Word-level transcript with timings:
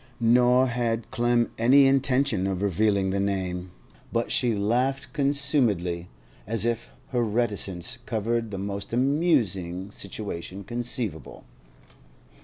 Nor 0.19 0.65
had 0.65 1.11
Clem 1.11 1.51
any 1.59 1.85
intention 1.85 2.47
of 2.47 2.63
revealing 2.63 3.11
the 3.11 3.19
name, 3.19 3.69
but 4.11 4.31
she 4.31 4.55
laughed 4.55 5.13
consumedly, 5.13 6.07
as 6.47 6.65
if 6.65 6.89
her 7.09 7.23
reticence 7.23 7.99
covered 8.07 8.49
the 8.49 8.57
most 8.57 8.93
amusing 8.93 9.91
situation 9.91 10.63
conceivable. 10.63 11.43